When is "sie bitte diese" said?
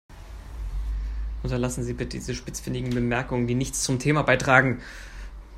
1.83-2.33